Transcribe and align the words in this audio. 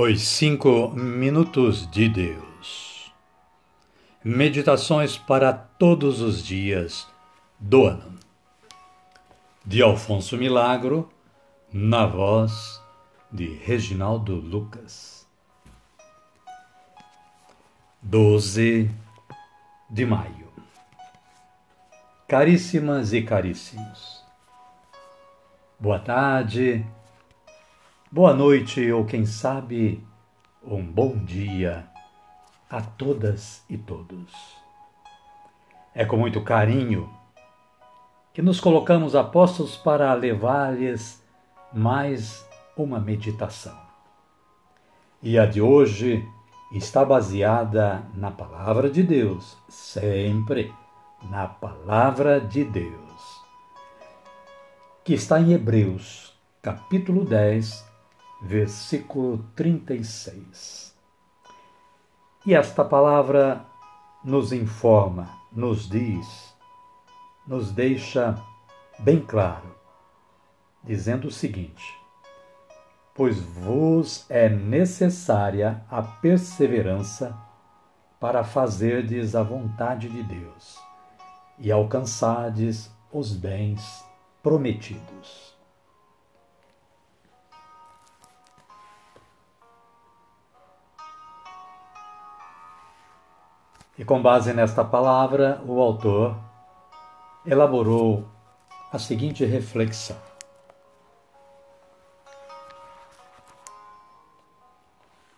Os 0.00 0.28
Cinco 0.28 0.90
Minutos 0.90 1.90
de 1.90 2.08
Deus. 2.08 3.12
Meditações 4.22 5.18
para 5.18 5.52
todos 5.52 6.20
os 6.20 6.40
dias 6.40 7.04
do 7.58 7.84
ano. 7.84 8.16
De 9.66 9.82
Alfonso 9.82 10.36
Milagro, 10.36 11.10
na 11.72 12.06
voz 12.06 12.80
de 13.32 13.54
Reginaldo 13.54 14.36
Lucas. 14.36 15.26
12 18.00 18.88
de 19.90 20.06
maio. 20.06 20.52
Caríssimas 22.28 23.12
e 23.12 23.22
caríssimos. 23.22 24.24
Boa 25.80 25.98
tarde 25.98 26.86
Boa 28.10 28.32
noite, 28.32 28.90
ou 28.90 29.04
quem 29.04 29.26
sabe, 29.26 30.02
um 30.64 30.82
bom 30.82 31.14
dia 31.14 31.86
a 32.70 32.80
todas 32.80 33.62
e 33.68 33.76
todos. 33.76 34.32
É 35.94 36.06
com 36.06 36.16
muito 36.16 36.40
carinho 36.40 37.12
que 38.32 38.40
nos 38.40 38.60
colocamos 38.60 39.14
apostos 39.14 39.76
para 39.76 40.14
levar-lhes 40.14 41.22
mais 41.70 42.48
uma 42.74 42.98
meditação. 42.98 43.78
E 45.22 45.38
a 45.38 45.44
de 45.44 45.60
hoje 45.60 46.26
está 46.72 47.04
baseada 47.04 48.02
na 48.14 48.30
Palavra 48.30 48.88
de 48.88 49.02
Deus, 49.02 49.54
sempre 49.68 50.72
na 51.30 51.46
Palavra 51.46 52.40
de 52.40 52.64
Deus, 52.64 53.42
que 55.04 55.12
está 55.12 55.38
em 55.38 55.52
Hebreus, 55.52 56.34
capítulo 56.62 57.22
10, 57.26 57.87
versículo 58.40 59.44
36. 59.54 60.94
E 62.46 62.54
esta 62.54 62.84
palavra 62.84 63.64
nos 64.24 64.52
informa, 64.52 65.28
nos 65.52 65.88
diz, 65.88 66.54
nos 67.46 67.72
deixa 67.72 68.40
bem 68.98 69.20
claro, 69.20 69.74
dizendo 70.82 71.28
o 71.28 71.32
seguinte: 71.32 71.98
Pois 73.14 73.40
vos 73.40 74.24
é 74.30 74.48
necessária 74.48 75.84
a 75.90 76.02
perseverança 76.02 77.36
para 78.20 78.44
fazerdes 78.44 79.34
a 79.34 79.42
vontade 79.42 80.08
de 80.08 80.22
Deus 80.22 80.78
e 81.58 81.70
alcançardes 81.70 82.90
os 83.12 83.32
bens 83.32 84.04
prometidos. 84.42 85.57
E 93.98 94.04
com 94.04 94.22
base 94.22 94.54
nesta 94.54 94.84
palavra, 94.84 95.60
o 95.66 95.82
autor 95.82 96.38
elaborou 97.44 98.24
a 98.92 98.98
seguinte 98.98 99.44
reflexão. 99.44 100.16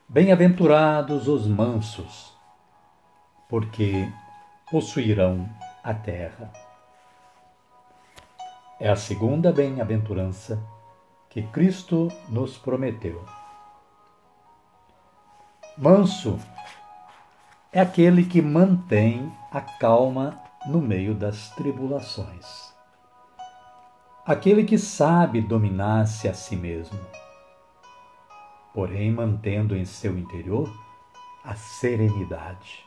Bem-aventurados 0.07 1.27
os 1.27 1.47
mansos, 1.47 2.37
porque 3.49 4.13
possuirão 4.71 5.49
a 5.83 5.95
terra. 5.95 6.53
É 8.79 8.91
a 8.91 8.97
segunda 8.97 9.53
bem-aventurança 9.53 10.63
que 11.31 11.43
Cristo 11.45 12.09
nos 12.29 12.59
prometeu. 12.59 13.25
Manso 15.79 16.39
é 17.73 17.81
aquele 17.81 18.25
que 18.25 18.43
mantém 18.43 19.33
a 19.53 19.61
calma 19.61 20.37
no 20.67 20.81
meio 20.81 21.15
das 21.15 21.51
tribulações. 21.51 22.75
Aquele 24.27 24.65
que 24.65 24.77
sabe 24.77 25.41
dominar-se 25.41 26.29
a 26.29 26.35
si 26.35 26.57
mesmo, 26.57 26.99
porém 28.75 29.13
mantendo 29.13 29.77
em 29.77 29.85
seu 29.85 30.19
interior 30.19 30.69
a 31.45 31.55
serenidade. 31.55 32.85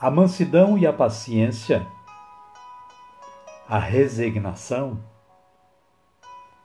A 0.00 0.08
mansidão 0.08 0.78
e 0.78 0.86
a 0.86 0.92
paciência, 0.92 1.84
a 3.68 3.78
resignação, 3.80 5.02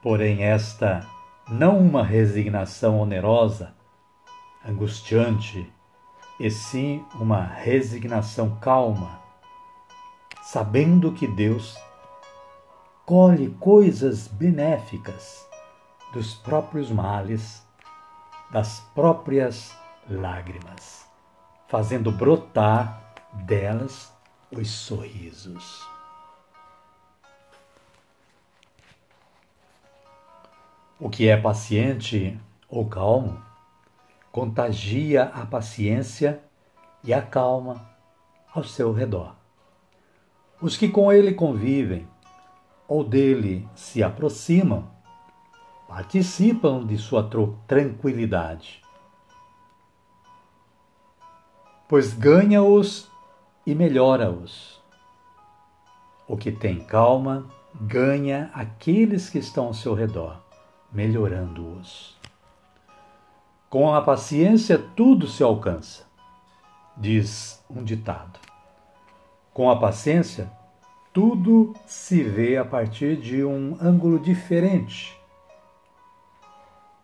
porém 0.00 0.44
esta 0.44 1.04
não 1.48 1.78
uma 1.78 2.04
resignação 2.04 3.00
onerosa, 3.00 3.74
angustiante, 4.64 5.72
e 6.40 6.50
sim 6.50 7.04
uma 7.16 7.42
resignação 7.42 8.58
calma, 8.58 9.20
sabendo 10.42 11.12
que 11.12 11.26
Deus 11.26 11.76
colhe 13.04 13.50
coisas 13.60 14.26
benéficas 14.26 15.46
dos 16.14 16.34
próprios 16.34 16.90
males, 16.90 17.62
das 18.50 18.80
próprias 18.94 19.76
lágrimas, 20.08 21.06
fazendo 21.68 22.10
brotar 22.10 23.12
delas 23.44 24.10
os 24.50 24.70
sorrisos. 24.70 25.86
O 30.98 31.10
que 31.10 31.28
é 31.28 31.36
paciente 31.36 32.40
ou 32.66 32.88
calmo 32.88 33.49
contagia 34.32 35.24
a 35.24 35.44
paciência 35.44 36.40
e 37.02 37.12
a 37.12 37.22
calma 37.22 37.90
ao 38.54 38.64
seu 38.64 38.92
redor. 38.92 39.34
Os 40.60 40.76
que 40.76 40.88
com 40.88 41.12
ele 41.12 41.32
convivem 41.32 42.06
ou 42.86 43.02
dele 43.02 43.68
se 43.74 44.02
aproximam 44.02 44.90
participam 45.88 46.86
de 46.86 46.96
sua 46.96 47.28
tranquilidade, 47.66 48.80
pois 51.88 52.12
ganha-os 52.12 53.10
e 53.66 53.74
melhora-os. 53.74 54.80
O 56.28 56.36
que 56.36 56.52
tem 56.52 56.78
calma 56.78 57.44
ganha 57.74 58.52
aqueles 58.54 59.28
que 59.28 59.38
estão 59.38 59.66
ao 59.66 59.74
seu 59.74 59.94
redor, 59.94 60.40
melhorando-os. 60.92 62.19
Com 63.70 63.94
a 63.94 64.02
paciência 64.02 64.76
tudo 64.76 65.28
se 65.28 65.44
alcança, 65.44 66.04
diz 66.96 67.64
um 67.70 67.84
ditado. 67.84 68.40
Com 69.54 69.70
a 69.70 69.78
paciência, 69.78 70.50
tudo 71.12 71.72
se 71.86 72.20
vê 72.20 72.56
a 72.56 72.64
partir 72.64 73.16
de 73.16 73.44
um 73.44 73.78
ângulo 73.80 74.18
diferente. 74.18 75.16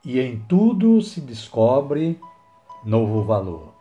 E 0.05 0.19
em 0.19 0.41
tudo 0.41 1.00
se 1.00 1.21
descobre 1.21 2.21
novo 2.84 3.22
valor. 3.22 3.72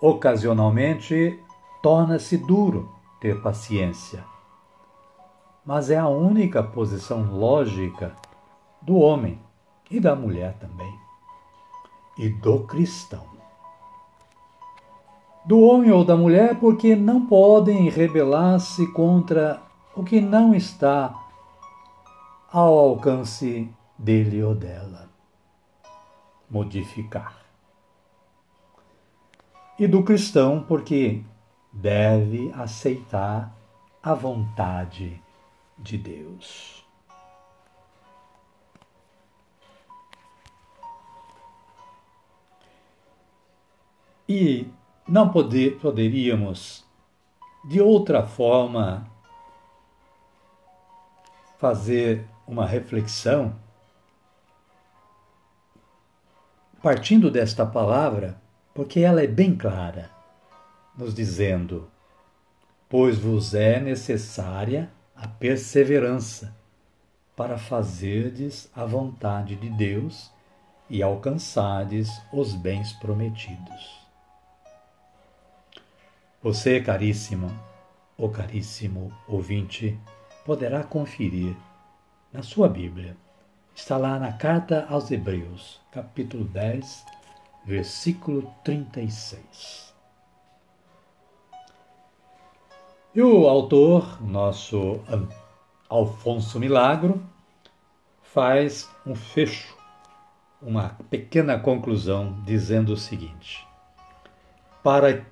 Ocasionalmente, 0.00 1.40
torna-se 1.80 2.36
duro 2.36 2.92
ter 3.20 3.40
paciência, 3.42 4.24
mas 5.64 5.88
é 5.88 5.96
a 5.96 6.08
única 6.08 6.64
posição 6.64 7.30
lógica 7.30 8.12
do 8.82 8.96
homem 8.96 9.45
e 9.90 10.00
da 10.00 10.14
mulher 10.14 10.56
também, 10.58 10.98
e 12.18 12.28
do 12.28 12.60
cristão. 12.64 13.24
Do 15.44 15.60
homem 15.60 15.92
ou 15.92 16.04
da 16.04 16.16
mulher, 16.16 16.58
porque 16.58 16.96
não 16.96 17.26
podem 17.26 17.88
rebelar-se 17.88 18.90
contra 18.92 19.62
o 19.94 20.02
que 20.02 20.20
não 20.20 20.54
está 20.54 21.14
ao 22.50 22.76
alcance 22.76 23.72
dele 23.96 24.42
ou 24.42 24.54
dela. 24.54 25.08
Modificar. 26.50 27.44
E 29.78 29.86
do 29.86 30.02
cristão, 30.02 30.64
porque 30.66 31.22
deve 31.72 32.50
aceitar 32.54 33.54
a 34.02 34.14
vontade 34.14 35.22
de 35.78 35.98
Deus. 35.98 36.85
E 44.28 44.68
não 45.06 45.28
poder, 45.30 45.78
poderíamos, 45.78 46.84
de 47.64 47.80
outra 47.80 48.26
forma, 48.26 49.06
fazer 51.58 52.26
uma 52.46 52.66
reflexão 52.66 53.54
partindo 56.82 57.30
desta 57.32 57.66
palavra, 57.66 58.40
porque 58.72 59.00
ela 59.00 59.20
é 59.20 59.26
bem 59.26 59.56
clara, 59.56 60.08
nos 60.96 61.12
dizendo: 61.12 61.90
Pois 62.88 63.18
vos 63.18 63.54
é 63.54 63.80
necessária 63.80 64.88
a 65.16 65.26
perseverança, 65.26 66.56
para 67.34 67.58
fazerdes 67.58 68.70
a 68.74 68.84
vontade 68.84 69.56
de 69.56 69.68
Deus 69.68 70.30
e 70.88 71.02
alcançardes 71.02 72.08
os 72.32 72.54
bens 72.54 72.92
prometidos. 72.92 74.05
Você, 76.46 76.80
caríssima 76.80 77.50
ou 78.16 78.30
caríssimo 78.30 79.12
ouvinte, 79.26 79.98
poderá 80.44 80.84
conferir 80.84 81.56
na 82.32 82.40
sua 82.40 82.68
Bíblia. 82.68 83.16
Está 83.74 83.96
lá 83.96 84.16
na 84.16 84.32
carta 84.32 84.86
aos 84.88 85.10
Hebreus, 85.10 85.80
capítulo 85.90 86.44
10, 86.44 87.04
versículo 87.64 88.48
36. 88.62 89.92
E 93.12 93.20
o 93.20 93.48
autor, 93.48 94.22
nosso 94.22 95.00
Alfonso 95.88 96.60
Milagro, 96.60 97.20
faz 98.22 98.88
um 99.04 99.16
fecho, 99.16 99.76
uma 100.62 100.90
pequena 101.10 101.58
conclusão, 101.58 102.40
dizendo 102.44 102.92
o 102.92 102.96
seguinte: 102.96 103.66
Para 104.80 105.26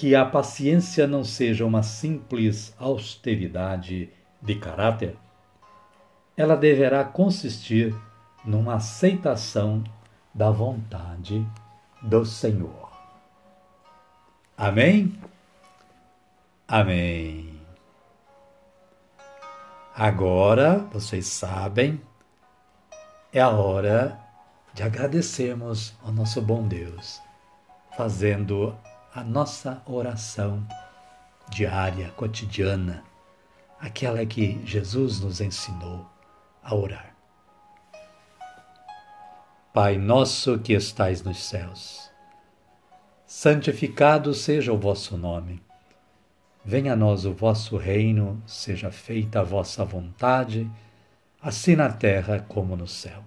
que 0.00 0.14
a 0.14 0.24
paciência 0.24 1.06
não 1.06 1.22
seja 1.22 1.62
uma 1.66 1.82
simples 1.82 2.74
austeridade 2.78 4.08
de 4.40 4.54
caráter, 4.54 5.14
ela 6.34 6.56
deverá 6.56 7.04
consistir 7.04 7.94
numa 8.42 8.76
aceitação 8.76 9.84
da 10.32 10.50
vontade 10.50 11.46
do 12.00 12.24
Senhor. 12.24 12.90
Amém? 14.56 15.20
Amém. 16.66 17.60
Agora, 19.94 20.78
vocês 20.90 21.26
sabem, 21.26 22.00
é 23.34 23.40
a 23.42 23.50
hora 23.50 24.18
de 24.72 24.82
agradecermos 24.82 25.94
ao 26.02 26.10
nosso 26.10 26.40
bom 26.40 26.66
Deus, 26.66 27.20
fazendo 27.94 28.74
a 29.12 29.24
nossa 29.24 29.82
oração 29.86 30.64
diária, 31.50 32.10
cotidiana, 32.10 33.02
aquela 33.80 34.24
que 34.24 34.64
Jesus 34.64 35.20
nos 35.20 35.40
ensinou 35.40 36.08
a 36.62 36.74
orar. 36.76 37.16
Pai 39.72 39.98
nosso 39.98 40.60
que 40.60 40.74
estais 40.74 41.22
nos 41.22 41.42
céus, 41.42 42.08
santificado 43.26 44.32
seja 44.32 44.72
o 44.72 44.78
vosso 44.78 45.16
nome. 45.16 45.60
Venha 46.64 46.92
a 46.92 46.96
nós 46.96 47.24
o 47.24 47.32
vosso 47.32 47.76
reino, 47.76 48.40
seja 48.46 48.92
feita 48.92 49.40
a 49.40 49.44
vossa 49.44 49.84
vontade, 49.84 50.70
assim 51.42 51.74
na 51.74 51.90
terra 51.90 52.44
como 52.46 52.76
no 52.76 52.86
céu. 52.86 53.24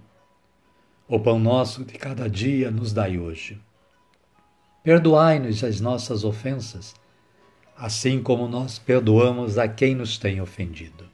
O 1.09 1.19
pão 1.19 1.39
nosso 1.39 1.83
de 1.83 1.97
cada 1.97 2.29
dia 2.29 2.71
nos 2.71 2.93
dai 2.93 3.17
hoje. 3.17 3.61
Perdoai-nos 4.83 5.63
as 5.63 5.79
nossas 5.79 6.25
ofensas, 6.25 6.93
assim 7.77 8.21
como 8.21 8.47
nós 8.47 8.77
perdoamos 8.77 9.57
a 9.57 9.67
quem 9.67 9.95
nos 9.95 10.17
tem 10.17 10.41
ofendido. 10.41 11.05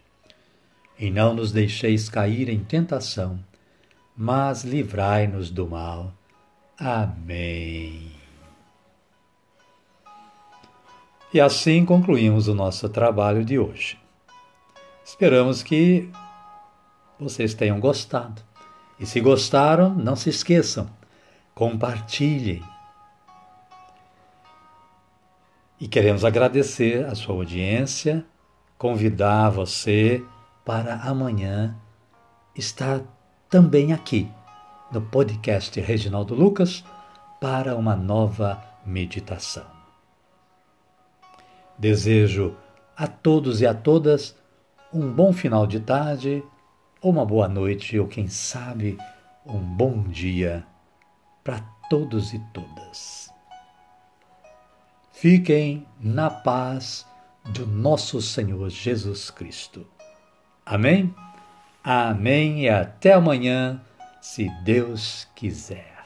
E 0.97 1.11
não 1.11 1.33
nos 1.33 1.51
deixeis 1.51 2.09
cair 2.09 2.49
em 2.49 2.63
tentação, 2.63 3.39
mas 4.17 4.63
livrai-nos 4.63 5.51
do 5.51 5.67
mal. 5.67 6.11
Amém. 6.77 8.11
E 11.31 11.39
assim 11.39 11.85
concluímos 11.85 12.47
o 12.47 12.55
nosso 12.55 12.89
trabalho 12.89 13.45
de 13.45 13.59
hoje. 13.59 13.99
Esperamos 15.05 15.61
que 15.61 16.09
vocês 17.19 17.53
tenham 17.53 17.79
gostado. 17.79 18.41
E 18.99 19.05
se 19.05 19.21
gostaram, 19.21 19.93
não 19.93 20.15
se 20.15 20.29
esqueçam, 20.29 20.89
compartilhem. 21.53 22.63
E 25.79 25.87
queremos 25.87 26.25
agradecer 26.25 27.05
a 27.05 27.15
sua 27.15 27.35
audiência, 27.35 28.25
convidar 28.77 29.49
você 29.49 30.21
para 30.65 30.95
amanhã 30.95 31.73
estar 32.53 33.01
também 33.49 33.93
aqui 33.93 34.29
no 34.91 35.01
podcast 35.01 35.79
Reginaldo 35.79 36.35
Lucas 36.35 36.83
para 37.39 37.77
uma 37.77 37.95
nova 37.95 38.61
meditação. 38.85 39.65
Desejo 41.77 42.57
a 42.97 43.07
todos 43.07 43.61
e 43.61 43.65
a 43.65 43.73
todas 43.73 44.35
um 44.93 45.09
bom 45.09 45.31
final 45.31 45.65
de 45.65 45.79
tarde, 45.79 46.43
uma 47.01 47.25
boa 47.25 47.47
noite, 47.47 47.97
ou 47.97 48.05
quem 48.05 48.27
sabe, 48.27 48.97
um 49.45 49.59
bom 49.59 50.03
dia 50.03 50.65
para 51.41 51.61
todos 51.89 52.33
e 52.33 52.39
todas. 52.51 53.38
Fiquem 55.19 55.85
na 55.99 56.29
paz 56.29 57.05
do 57.49 57.67
nosso 57.67 58.21
Senhor 58.21 58.69
Jesus 58.69 59.29
Cristo. 59.29 59.85
Amém? 60.65 61.13
Amém 61.83 62.63
e 62.63 62.69
até 62.69 63.11
amanhã, 63.11 63.81
se 64.21 64.49
Deus 64.63 65.27
quiser. 65.35 65.98